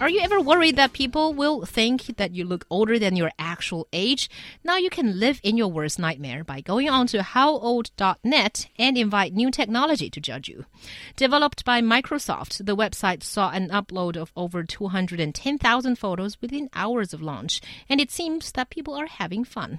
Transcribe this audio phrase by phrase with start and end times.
[0.00, 3.86] Are you ever worried that people will think that you look older than your actual
[3.92, 4.28] age?
[4.64, 9.32] Now you can live in your worst nightmare by going on to howold.net and invite
[9.34, 10.64] new technology to judge you.
[11.16, 17.22] Developed by Microsoft, the website saw an upload of over 210,000 photos within hours of
[17.22, 19.78] launch, and it seems that people are having fun.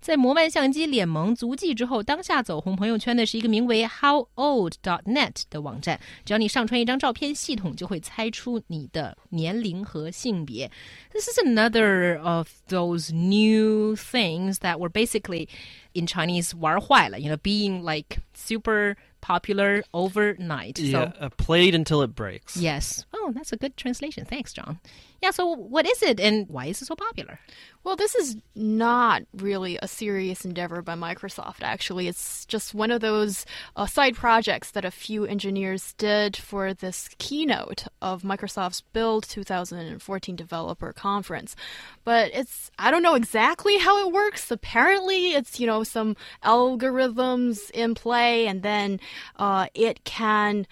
[0.00, 6.00] 在摩曼相机联盟足迹之后，当下走红朋友圈的是一个名为 howold.net 的网站。
[6.24, 9.50] 只要你上传一张照片，系统就会猜出你的年。
[9.54, 10.70] 年龄和性别.
[11.12, 15.48] This is another of those new things that were basically
[15.94, 20.78] in Chinese 玩坏了, you know, being like super popular overnight.
[20.78, 22.56] Yeah, so, uh, played until it breaks.
[22.56, 23.04] Yes.
[23.14, 24.24] Oh, that's a good translation.
[24.24, 24.78] Thanks, John.
[25.21, 27.39] Yeah, so what is it and why is it so popular?
[27.85, 32.07] Well, this is not really a serious endeavor by Microsoft, actually.
[32.07, 37.09] It's just one of those uh, side projects that a few engineers did for this
[37.19, 41.55] keynote of Microsoft's Build 2014 Developer Conference.
[42.03, 44.49] But it's, I don't know exactly how it works.
[44.49, 48.99] Apparently, it's, you know, some algorithms in play, and then
[49.35, 50.65] uh, it can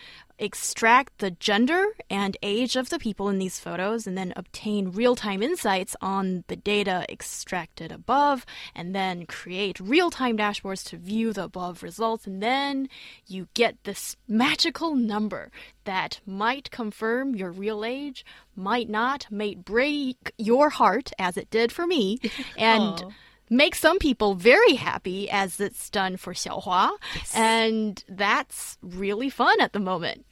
[0.44, 5.16] extract the gender and age of the people in these photos and then obtain real
[5.16, 11.33] time insights on the data extracted above, and then create real time dashboards to view
[11.33, 12.27] the above results.
[12.27, 12.89] And then
[13.25, 15.52] you get this magical number
[15.85, 21.72] that might confirm your real age, might not, may break your heart, as it did
[21.72, 22.19] for me.
[22.57, 23.03] And
[23.50, 26.91] make some people very happy as it's done for Xiaohua.
[27.16, 27.35] Yes.
[27.35, 30.25] And that's really fun at the moment.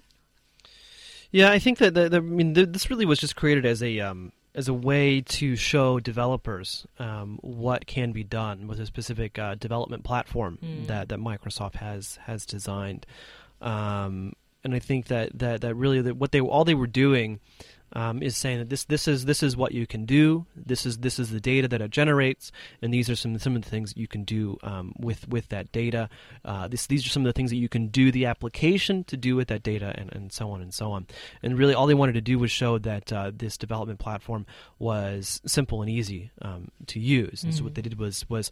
[1.31, 3.81] Yeah, I think that the, the I mean the, this really was just created as
[3.81, 8.85] a um, as a way to show developers um, what can be done with a
[8.85, 10.87] specific uh, development platform mm.
[10.87, 13.05] that, that Microsoft has has designed.
[13.61, 14.33] Um,
[14.63, 17.39] and I think that, that, that really that what they all they were doing
[17.93, 20.45] um, is saying that this this is this is what you can do.
[20.55, 23.63] This is this is the data that it generates, and these are some some of
[23.63, 26.09] the things you can do um, with with that data.
[26.45, 29.17] Uh, this, these are some of the things that you can do the application to
[29.17, 31.07] do with that data, and, and so on and so on.
[31.43, 34.45] And really, all they wanted to do was show that uh, this development platform
[34.79, 37.43] was simple and easy um, to use.
[37.43, 37.59] And mm-hmm.
[37.59, 38.51] so what they did was was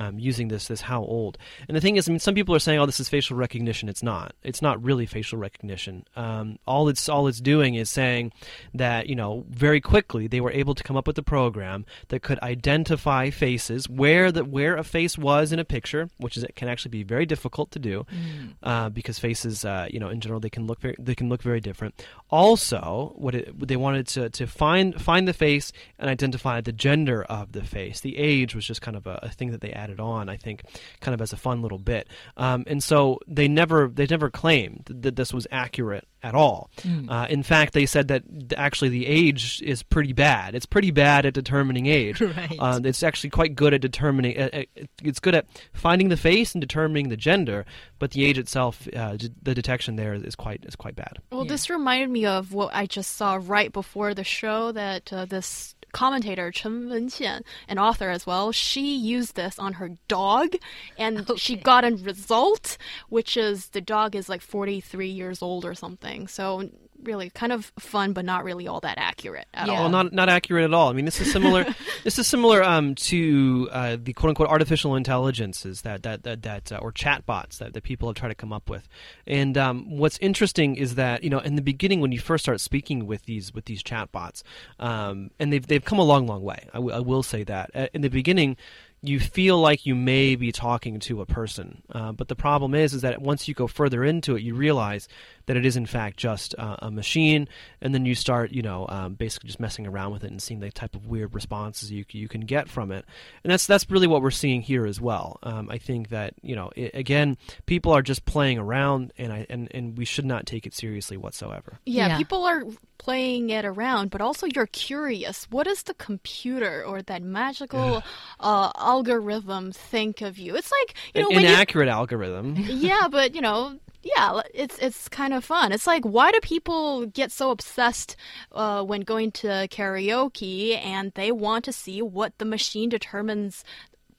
[0.00, 1.36] um, using this this how old.
[1.68, 3.88] And the thing is, I mean, some people are saying, "Oh, this is facial recognition."
[3.88, 4.34] It's not.
[4.42, 6.04] It's not really facial recognition.
[6.16, 8.32] Um, all it's all it's doing is saying
[8.74, 12.22] that you know very quickly they were able to come up with a program that
[12.22, 16.56] could identify faces where the where a face was in a picture, which is it
[16.56, 18.54] can actually be very difficult to do mm.
[18.62, 21.42] uh, because faces, uh, you know, in general they can look very they can look
[21.42, 22.02] very different.
[22.30, 27.22] Also, what, it, they wanted to to find find the face and identify the gender
[27.24, 28.00] of the face.
[28.00, 30.62] The age was just kind of a, a thing that they added on, I think,
[31.00, 32.08] kind of as a fun little bit.
[32.36, 36.70] Um, and so they never they never claimed that this was accurate at all.
[36.80, 37.10] Mm.
[37.10, 38.22] Uh, in fact, they said that
[38.56, 40.54] actually the age is pretty bad.
[40.54, 42.20] It's pretty bad at determining age.
[42.20, 42.56] right.
[42.58, 44.38] uh, it's actually quite good at determining.
[44.38, 47.64] Uh, uh, it's good at finding the face and determining the gender,
[47.98, 51.18] but the age itself, uh, the detection there is quite is quite bad.
[51.30, 51.48] Well, yeah.
[51.48, 55.74] this reminded me of what I just saw right before the show that uh, this
[55.92, 60.54] commentator Chen Wenqian, an author as well, she used this on her dog,
[60.98, 61.36] and okay.
[61.36, 62.76] she got a result,
[63.08, 66.28] which is the dog is like 43 years old or something.
[66.28, 66.68] So
[67.04, 69.74] really kind of fun, but not really all that accurate at yeah.
[69.74, 69.80] all.
[69.82, 70.88] Well, not not accurate at all.
[70.88, 71.64] I mean, this is similar.
[72.04, 76.72] this is similar um, to uh, the quote unquote artificial intelligences that that that, that
[76.72, 78.88] uh, or chatbots that, that people have tried to come up with.
[79.26, 82.60] And um, what's interesting is that you know in the beginning when you first start
[82.60, 84.42] speaking with these with these chatbots,
[84.78, 86.68] um, and they've they've come a long long way.
[86.72, 88.56] I, w- I will say that uh, in the beginning
[89.02, 91.82] you feel like you may be talking to a person.
[91.90, 95.08] Uh, but the problem is, is that once you go further into it, you realize
[95.46, 97.48] that it is in fact just uh, a machine,
[97.80, 100.60] and then you start, you know, um, basically just messing around with it and seeing
[100.60, 103.04] the type of weird responses you you can get from it.
[103.44, 105.38] And that's that's really what we're seeing here as well.
[105.42, 107.36] Um, I think that you know, it, again,
[107.66, 111.16] people are just playing around, and I and, and we should not take it seriously
[111.16, 111.78] whatsoever.
[111.84, 112.18] Yeah, yeah.
[112.18, 112.64] people are
[112.98, 115.46] playing it around, but also you're curious.
[115.50, 118.02] What does the computer or that magical
[118.38, 120.54] uh, algorithm think of you?
[120.54, 121.92] It's like you know, an inaccurate you...
[121.92, 122.56] algorithm.
[122.58, 125.72] yeah, but you know, yeah, it's it's kind of fun.
[125.72, 128.16] It's like why do people get so obsessed
[128.52, 133.64] uh, when going to karaoke and they want to see what the machine determines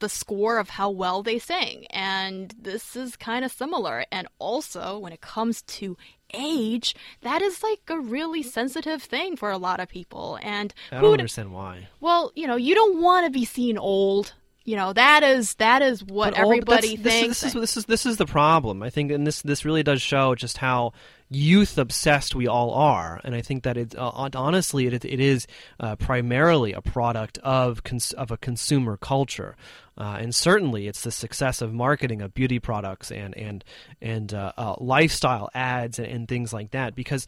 [0.01, 1.85] the score of how well they sing.
[1.91, 4.03] And this is kind of similar.
[4.11, 5.95] And also, when it comes to
[6.33, 10.37] age, that is like a really sensitive thing for a lot of people.
[10.41, 11.87] And I who don't understand why.
[12.01, 14.33] well, you know, you don't want to be seen old.
[14.63, 17.41] You know, that is that is what all- everybody that's- this is- thinks.
[17.41, 18.83] This is, this is this is the problem.
[18.83, 20.93] I think, and this this really does show just how
[21.29, 23.19] youth obsessed we all are.
[23.23, 25.47] And I think that it uh, honestly it, it is
[25.79, 29.55] uh, primarily a product of cons- of a consumer culture.
[29.97, 33.63] Uh, and certainly, it's the success of marketing of beauty products and and
[33.99, 36.93] and uh, uh, lifestyle ads and, and things like that.
[36.95, 37.25] Because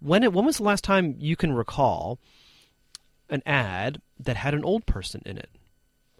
[0.00, 2.20] when it, when was the last time you can recall
[3.28, 5.50] an ad that had an old person in it?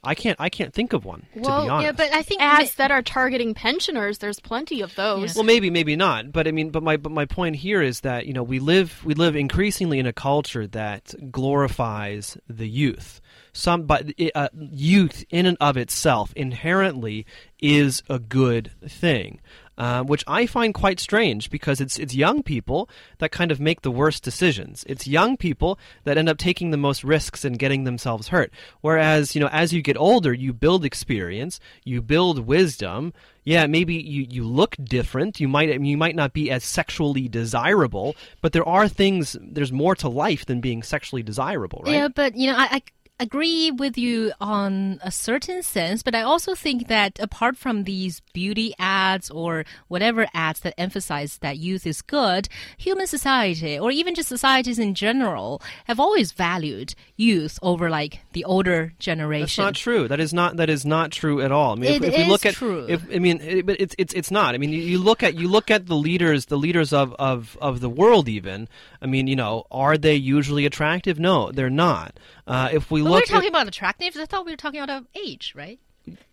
[0.03, 1.85] I can't I can't think of one to Well, be yeah, honest.
[1.85, 4.19] Yeah, but I think ads that are targeting pensioners.
[4.19, 5.35] There's plenty of those.
[5.35, 6.33] Well, maybe, maybe not.
[6.33, 9.05] But I mean, but my but my point here is that you know we live
[9.05, 13.21] we live increasingly in a culture that glorifies the youth.
[13.53, 17.27] Some, but uh, youth in and of itself inherently
[17.59, 19.41] is a good thing.
[19.81, 22.87] Uh, which I find quite strange because it's it's young people
[23.17, 24.85] that kind of make the worst decisions.
[24.87, 28.53] It's young people that end up taking the most risks and getting themselves hurt.
[28.83, 33.15] Whereas you know, as you get older, you build experience, you build wisdom.
[33.45, 35.41] Yeah, maybe you, you look different.
[35.41, 39.35] You might you might not be as sexually desirable, but there are things.
[39.41, 41.95] There's more to life than being sexually desirable, right?
[41.95, 42.83] Yeah, but you know, I, I
[43.21, 48.21] agree with you on a certain sense, but I also think that apart from these
[48.33, 54.15] beauty ads or whatever ads that emphasize that youth is good, human society or even
[54.15, 59.63] just societies in general have always valued youth over like the older generation.
[59.63, 60.09] That's not true.
[60.09, 61.73] That is not that is not true at all.
[61.73, 62.87] I mean, It if, if we look at, true.
[62.89, 64.55] if I mean, it, but it's it's it's not.
[64.55, 67.59] I mean, you, you look at you look at the leaders, the leaders of, of
[67.61, 68.29] of the world.
[68.29, 68.67] Even,
[69.03, 71.21] I mean, you know, are they usually attractive?
[71.21, 72.19] No, they're not.
[72.47, 74.23] Uh, if we we're talking about attractiveness.
[74.23, 75.79] I thought we were talking about age, right?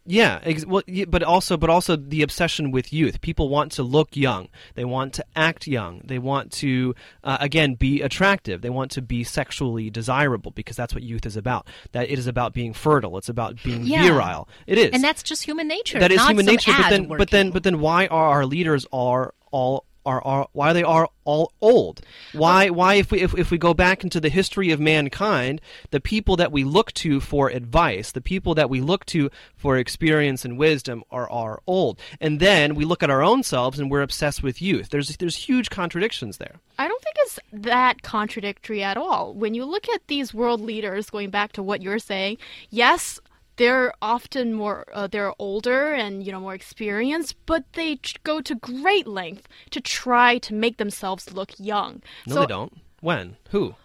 [0.06, 3.20] yeah, ex- well, but also, but also the obsession with youth.
[3.20, 4.48] People want to look young.
[4.76, 6.02] They want to act young.
[6.06, 8.62] They want to, uh, again, be attractive.
[8.62, 11.68] They want to be sexually desirable because that's what youth is about.
[11.92, 13.18] That it is about being fertile.
[13.18, 14.04] It's about being Yeah.
[14.04, 14.48] virile.
[14.66, 16.00] It is, And that's just human nature.
[16.00, 16.72] that is human nature.
[16.78, 20.71] But then, but then, but then, why are our leaders are all are, are why
[20.74, 22.01] they are all old?
[22.31, 25.59] Why why if we if, if we go back into the history of mankind,
[25.92, 29.77] the people that we look to for advice, the people that we look to for
[29.77, 33.92] experience and wisdom are are old, and then we look at our own selves and
[33.92, 34.89] we're obsessed with youth.
[34.89, 36.56] There's there's huge contradictions there.
[36.80, 39.33] I don't think it's that contradictory at all.
[39.33, 42.38] When you look at these world leaders, going back to what you're saying,
[42.69, 43.19] yes,
[43.57, 48.56] they're often more uh, they're older and you know more experienced, but they go to
[48.56, 52.01] great length to try to make themselves look young.
[52.25, 52.74] No, so they don't.
[53.01, 53.38] When?
[53.51, 53.75] Who?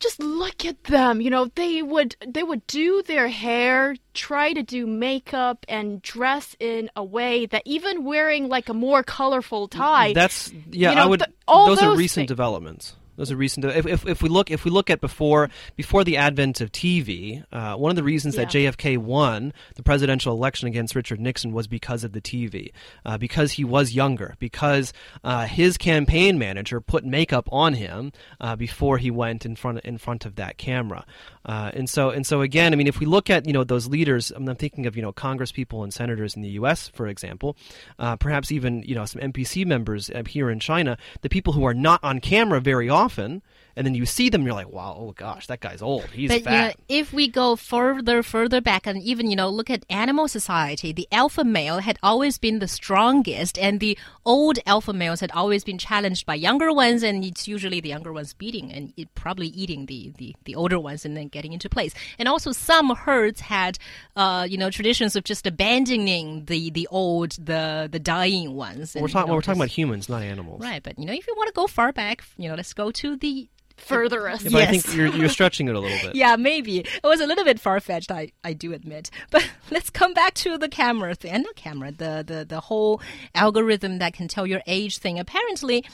[0.00, 1.20] just look at them.
[1.20, 6.56] You know, they would they would do their hair, try to do makeup and dress
[6.58, 10.12] in a way that even wearing like a more colorful tie.
[10.14, 10.90] That's yeah.
[10.90, 11.20] you know, I would.
[11.20, 12.28] th- all those, are recent things.
[12.28, 12.96] developments.
[13.20, 13.66] Those are recent.
[13.66, 17.44] If, if, if we look if we look at before before the advent of TV,
[17.52, 21.66] uh, one of the reasons that JFK won the presidential election against Richard Nixon was
[21.66, 22.72] because of the TV,
[23.04, 28.56] uh, because he was younger, because uh, his campaign manager put makeup on him uh,
[28.56, 31.04] before he went in front in front of that camera,
[31.44, 33.86] uh, and so and so again, I mean, if we look at you know those
[33.86, 36.88] leaders, I'm thinking of you know Congress people and senators in the U.S.
[36.88, 37.54] for example,
[37.98, 41.74] uh, perhaps even you know some NPC members here in China, the people who are
[41.74, 43.42] not on camera very often, often
[43.76, 46.42] and then you see them, you're like, wow, oh gosh, that guy's old, he's But
[46.42, 46.52] fat.
[46.52, 50.28] you know, if we go further, further back, and even you know, look at animal
[50.28, 55.30] society, the alpha male had always been the strongest, and the old alpha males had
[55.32, 59.12] always been challenged by younger ones, and it's usually the younger ones beating and it,
[59.14, 61.94] probably eating the, the the older ones, and then getting into place.
[62.18, 63.78] And also, some herds had,
[64.16, 68.94] uh, you know, traditions of just abandoning the the old, the the dying ones.
[68.94, 70.60] we're you know, we're talking about humans, not animals.
[70.60, 70.82] right.
[70.82, 73.16] But you know, if you want to go far back, you know, let's go to
[73.16, 73.48] the
[73.80, 74.44] furthest.
[74.44, 76.14] Yeah, but I think you're you're stretching it a little bit.
[76.14, 76.78] yeah, maybe.
[76.80, 79.10] It was a little bit far fetched, I, I do admit.
[79.30, 81.32] But let's come back to the camera thing.
[81.32, 83.00] And not camera, the, the, the whole
[83.34, 85.18] algorithm that can tell your age thing.
[85.18, 85.84] Apparently,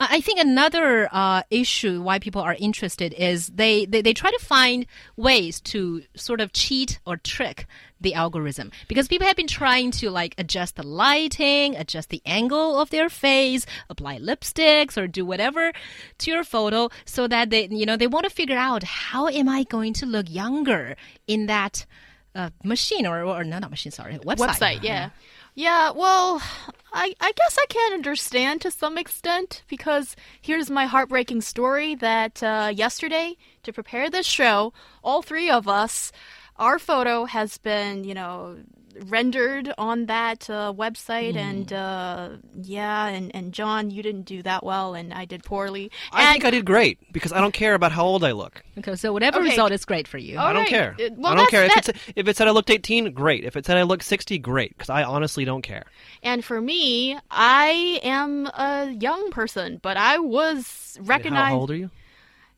[0.00, 4.44] I think another uh, issue why people are interested is they, they, they try to
[4.44, 4.86] find
[5.16, 7.66] ways to sort of cheat or trick
[8.00, 8.72] the algorithm.
[8.88, 13.08] Because people have been trying to like adjust the lighting, adjust the angle of their
[13.08, 15.72] face, apply lipsticks or do whatever
[16.18, 19.48] to your photo so that they you know they want to figure out how am
[19.48, 20.96] I going to look younger
[21.26, 21.86] in that
[22.34, 24.48] uh, machine or or no not machine sorry website.
[24.48, 24.92] Website yeah.
[24.92, 25.10] Yeah
[25.94, 26.42] well
[26.92, 32.42] I, I guess i can understand to some extent because here's my heartbreaking story that
[32.42, 34.72] uh, yesterday to prepare this show
[35.04, 36.10] all three of us
[36.56, 38.56] our photo has been, you know,
[39.06, 42.28] rendered on that uh, website, and uh,
[42.62, 45.90] yeah, and, and John, you didn't do that well, and I did poorly.
[46.12, 48.62] I think I did great because I don't care about how old I look.
[48.78, 49.48] Okay, so whatever Okay.
[49.50, 50.38] result is great for you.
[50.38, 50.68] All I don't right.
[50.68, 50.96] care.
[51.00, 53.12] Uh, well, I don't that's- care if that- it's if it said I looked 18,
[53.12, 53.44] great.
[53.44, 54.70] If it said I looked 60, great.
[54.76, 55.86] Because I honestly don't care.
[56.22, 61.48] And for me, I am a young person, but I was recognized.
[61.50, 61.90] How old are you?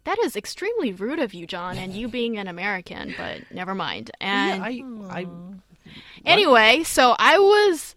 [0.07, 4.13] That is extremely rude of you, John, and you being an American, but never mind.
[4.21, 5.27] And yeah, I, I,
[6.25, 7.97] anyway, so I was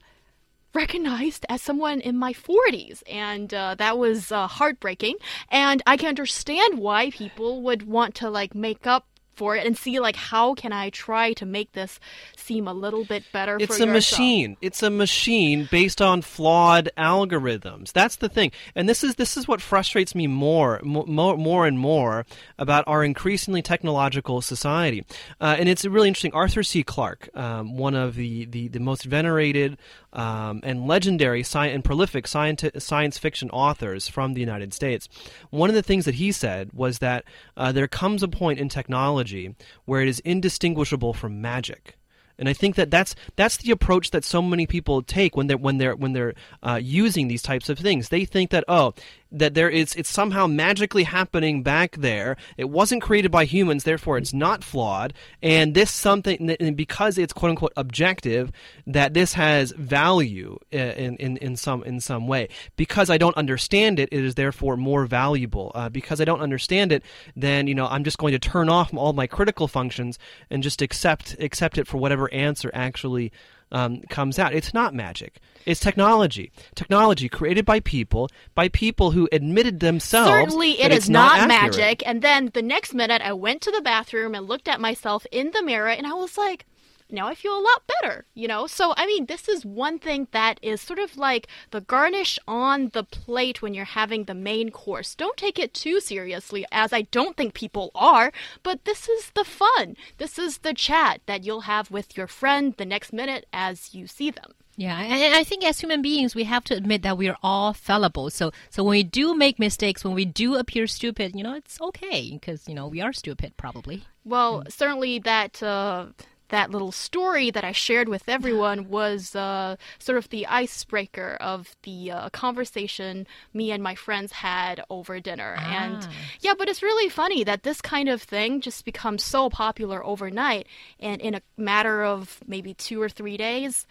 [0.74, 5.18] recognized as someone in my 40s, and uh, that was uh, heartbreaking.
[5.51, 9.06] And I can understand why people would want to like make up
[9.39, 12.00] for it and see like how can I try to make this
[12.36, 13.89] seem a little bit better It's a yourself.
[13.89, 14.58] machine.
[14.62, 17.93] It's a machine based on flawed algorithms.
[17.93, 18.51] That's the thing.
[18.75, 22.25] And this is this is what frustrates me more more more and more
[22.58, 25.05] about our increasingly technological society.
[25.39, 26.34] Uh, and it's really interesting.
[26.34, 26.84] Arthur C.
[26.84, 29.77] Clarke, um, one of the the, the most venerated
[30.13, 35.08] um, and legendary sci- and prolific scienti- science fiction authors from the United States.
[35.50, 37.25] One of the things that he said was that
[37.56, 41.96] uh, there comes a point in technology where it is indistinguishable from magic.
[42.39, 45.58] And I think that that's that's the approach that so many people take when they're
[45.58, 48.08] when they're when they're uh, using these types of things.
[48.08, 48.94] They think that oh
[49.31, 52.38] that there is it's somehow magically happening back there.
[52.57, 55.13] It wasn't created by humans, therefore it's not flawed.
[55.41, 58.51] And this something and because it's quote unquote objective,
[58.88, 62.50] that this has value uh, in in in some in some way.
[62.75, 65.71] Because I don't understand it, it is therefore more valuable.
[65.75, 67.03] Uh, because I don't understand it,
[67.36, 70.17] then you know I'm just going to turn off all my critical functions
[70.50, 73.31] and just accept accept it for whatever answer actually
[73.72, 74.54] um, comes out.
[74.54, 75.40] It's not magic.
[75.66, 76.52] It's technology.
[76.76, 80.30] Technology created by people, by people who admitted themselves.
[80.30, 82.02] Certainly, that it it's is not, magic.
[82.06, 85.52] And then the next minute, I went to the bathroom and looked at myself in
[85.52, 86.66] the mirror, and I was like,
[87.12, 88.68] now I feel a lot better, you know?
[88.68, 92.89] So, I mean, this is one thing that is sort of like the garnish on
[92.89, 95.16] the plate when you're having the main course.
[95.16, 98.32] Don't take it too seriously, as I don't think people are,
[98.63, 99.96] but this is the fun.
[100.18, 104.08] This is the chat that you'll have with your friend the next minute as you
[104.08, 104.54] see them.
[104.80, 107.74] Yeah, and I think as human beings, we have to admit that we are all
[107.74, 108.30] fallible.
[108.30, 111.82] So, so when we do make mistakes, when we do appear stupid, you know, it's
[111.82, 114.06] okay because you know we are stupid, probably.
[114.24, 116.06] Well, certainly that uh,
[116.50, 121.75] that little story that I shared with everyone was uh, sort of the icebreaker of
[121.84, 125.56] the uh, conversation me and my friends had over dinner.
[125.60, 126.12] And Ah.
[126.41, 130.68] yeah, but it's really funny that this kind of thing just becomes so popular overnight,
[131.00, 133.86] and in a matter of maybe two or three days,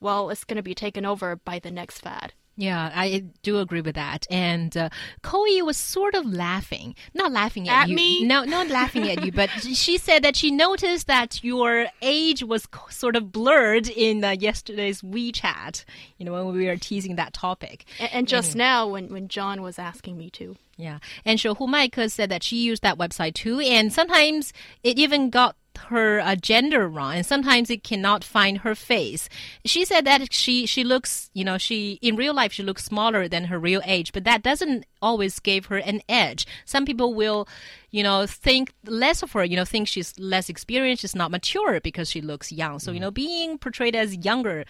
[0.00, 2.32] well, it's going to be taken over by the next fad.
[2.60, 4.26] Yeah, I do agree with that.
[4.30, 4.90] And uh,
[5.22, 7.96] Koi was sort of laughing, not laughing at, At you.
[7.96, 8.24] me?
[8.24, 12.68] No, not laughing at you, but she said that she noticed that your age was
[12.90, 15.86] sort of blurred in uh, yesterday's WeChat.
[16.18, 17.86] You know, when we were teasing that topic.
[17.98, 20.54] And, and just now, when, when John was asking me to.
[20.76, 20.98] Yeah.
[21.24, 23.60] And Shohu Maika said that she used that website too.
[23.60, 24.52] And sometimes
[24.82, 25.56] it even got
[25.88, 29.28] her uh, gender wrong and sometimes it cannot find her face.
[29.64, 33.28] She said that she she looks you know she in real life she looks smaller
[33.28, 36.46] than her real age but that doesn't always give her an edge.
[36.64, 37.48] Some people will
[37.90, 41.80] you know think less of her you know think she's less experienced she's not mature
[41.80, 42.78] because she looks young.
[42.78, 44.64] So you know being portrayed as younger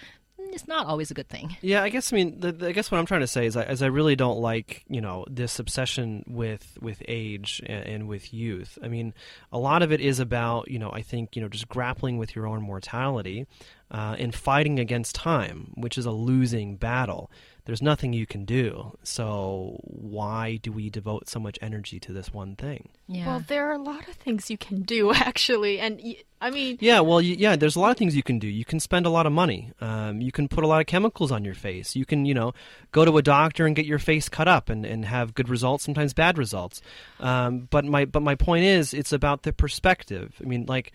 [0.53, 2.91] it's not always a good thing Yeah, I guess I mean, the, the- I guess
[2.91, 5.59] what I'm trying to say is, I, is I really don't like you know this
[5.59, 8.79] obsession with with age and, and with youth.
[8.83, 9.15] I mean,
[9.53, 12.35] a lot of it is about you know I think you know just grappling with
[12.37, 13.47] your own mortality
[13.91, 17.31] uh, and fighting against time, which is a losing battle.
[17.67, 18.97] There's nothing you can do.
[19.05, 22.89] So why do we devote so much energy to this one thing?
[23.07, 25.79] yeah Well, there are a lot of things you can do, actually.
[25.79, 27.57] And y- I mean, Yeah, well, y- yeah.
[27.57, 28.49] There's a lot of things you can do.
[28.49, 29.73] You can spend a lot of money.
[29.81, 31.95] Um, you can put a lot of chemicals on your face.
[31.95, 32.55] You can, you know,
[32.93, 35.85] go to a doctor and get your face cut up and, and have good results.
[35.85, 36.81] Sometimes bad results.
[37.21, 40.35] Um, but my but my point is, it's about the perspective.
[40.41, 40.93] I mean, like.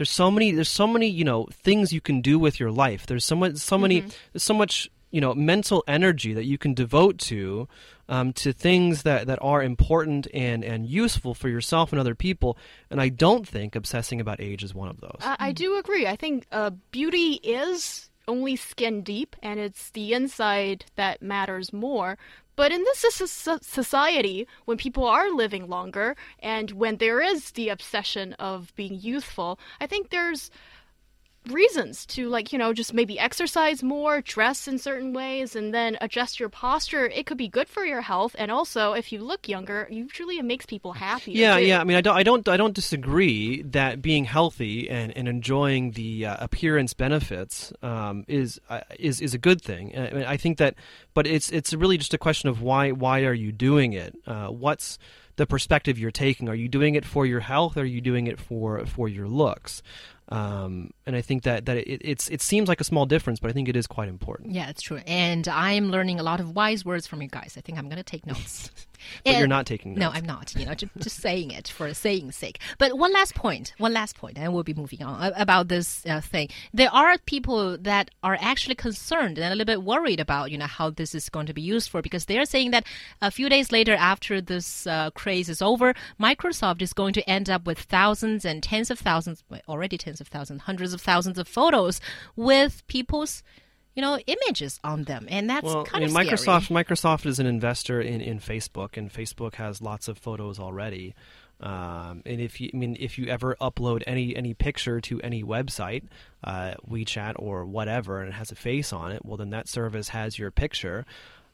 [0.00, 0.50] There's so many.
[0.50, 1.08] There's so many.
[1.08, 3.06] You know, things you can do with your life.
[3.06, 3.56] There's so much.
[3.56, 4.00] So many.
[4.32, 4.90] There's so much.
[5.12, 7.66] You know, mental energy that you can devote to,
[8.08, 12.56] um, to things that, that are important and, and useful for yourself and other people.
[12.90, 15.18] And I don't think obsessing about age is one of those.
[15.20, 16.06] I, I do agree.
[16.06, 22.16] I think uh, beauty is only skin deep, and it's the inside that matters more.
[22.60, 23.06] But in this
[23.62, 29.58] society, when people are living longer and when there is the obsession of being youthful,
[29.80, 30.50] I think there's
[31.48, 35.96] reasons to like you know just maybe exercise more dress in certain ways and then
[36.00, 39.48] adjust your posture it could be good for your health and also if you look
[39.48, 41.80] younger usually it makes people happy Yeah, yeah.
[41.80, 45.92] I mean, I don't, I don't, I don't disagree that being healthy and, and enjoying
[45.92, 49.96] the uh, appearance benefits um, is uh, is is a good thing.
[49.96, 50.74] I, mean, I think that,
[51.14, 54.14] but it's it's really just a question of why why are you doing it?
[54.26, 54.98] Uh, what's
[55.40, 56.50] the perspective you're taking?
[56.50, 57.78] Are you doing it for your health?
[57.78, 59.82] Or are you doing it for for your looks?
[60.28, 63.50] Um, and I think that that it, it's it seems like a small difference, but
[63.50, 64.52] I think it is quite important.
[64.52, 65.00] Yeah, it's true.
[65.06, 67.54] And I'm learning a lot of wise words from you guys.
[67.56, 68.70] I think I'm going to take notes.
[69.24, 70.10] But you're not taking No.
[70.10, 70.54] I'm not.
[70.56, 72.58] You know, just, just saying it for saying's sake.
[72.78, 76.20] But one last point, one last point, and we'll be moving on about this uh,
[76.20, 76.48] thing.
[76.72, 80.66] There are people that are actually concerned and a little bit worried about, you know,
[80.66, 82.86] how this is going to be used for, because they're saying that
[83.22, 87.48] a few days later, after this uh, craze is over, Microsoft is going to end
[87.48, 91.48] up with thousands and tens of thousands, already tens of thousands, hundreds of thousands of
[91.48, 92.00] photos
[92.36, 93.42] with people's.
[94.00, 96.84] You know, images on them, and that's well, kind I mean, of Microsoft scary.
[96.84, 101.14] Microsoft is an investor in, in Facebook, and Facebook has lots of photos already.
[101.60, 105.44] Um, and if you, I mean, if you ever upload any any picture to any
[105.44, 106.04] website,
[106.42, 110.08] uh, WeChat or whatever, and it has a face on it, well, then that service
[110.08, 111.04] has your picture.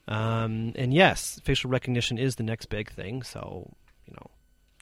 [0.07, 3.23] Um, and yes, facial recognition is the next big thing.
[3.23, 3.73] So,
[4.05, 4.29] you know,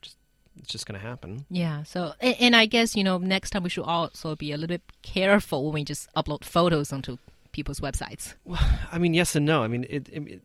[0.03, 0.17] just
[0.60, 1.48] it's just going to happen.
[1.50, 1.81] Yeah.
[1.81, 4.67] So, and, and I guess you know, next time we should also be a little
[4.75, 7.17] bit careful when we just upload photos onto
[7.55, 8.33] people's websites.
[8.43, 8.59] Well,
[8.91, 9.63] I mean, yes and no.
[9.63, 10.09] I mean, it.
[10.09, 10.41] it, it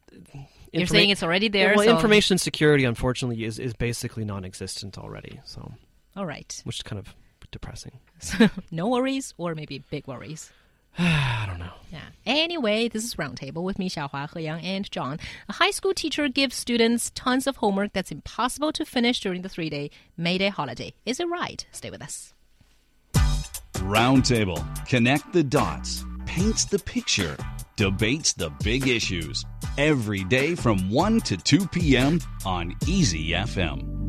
[0.73, 1.75] You're informa- saying it's already there.
[1.76, 5.40] well, so- information security, unfortunately, is, is basically non-existent already.
[5.45, 5.73] So,
[6.17, 6.61] All right.
[6.64, 7.14] which is kind of
[7.50, 7.99] depressing.
[8.21, 10.52] So, no worries, or maybe big worries.
[10.99, 11.73] I don't know.
[11.93, 12.00] Yeah.
[12.26, 15.19] Anyway, this is Roundtable with me, Xiaohua, He Yang, and John.
[15.49, 19.49] A high school teacher gives students tons of homework that's impossible to finish during the
[19.49, 20.95] three-day May Day holiday.
[21.05, 21.67] Is it right?
[21.73, 22.35] Stay with us.
[23.75, 24.61] Roundtable.
[24.87, 26.05] Connect the dots.
[26.31, 27.37] Paints the picture.
[27.75, 29.45] Debates the big issues.
[29.79, 32.21] Every day from 1 to 2 p.m.
[32.47, 34.01] on Easy FM.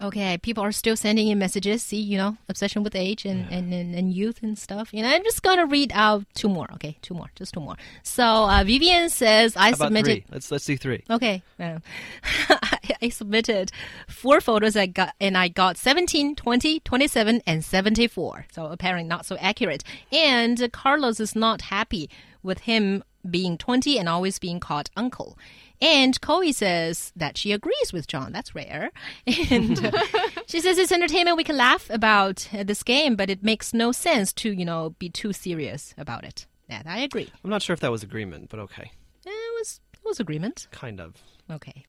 [0.00, 1.82] Okay, people are still sending in messages.
[1.82, 4.92] See, you know, obsession with age and, and, and, and youth and stuff.
[4.92, 6.66] You know, I'm just gonna read out two more.
[6.74, 7.76] Okay, two more, just two more.
[8.02, 10.04] So uh, Vivian says I How about submitted.
[10.06, 10.24] three?
[10.30, 11.02] Let's let's do three.
[11.10, 11.82] Okay, um,
[13.02, 13.70] I, submitted
[14.08, 18.46] four photos I got, and I got 17, 20, 27, and 74.
[18.52, 19.82] So apparently not so accurate.
[20.12, 22.08] And Carlos is not happy
[22.42, 25.36] with him being 20 and always being called uncle.
[25.80, 28.32] And Chloe says that she agrees with John.
[28.32, 28.92] That's rare.
[29.50, 29.90] And uh,
[30.46, 31.36] she says it's entertainment.
[31.36, 34.90] We can laugh about uh, this game, but it makes no sense to, you know,
[34.98, 36.46] be too serious about it.
[36.68, 37.28] That I agree.
[37.44, 38.90] I'm not sure if that was agreement, but okay,
[39.24, 40.66] It was, it was agreement.
[40.70, 41.16] kind of.
[41.50, 41.84] Okay.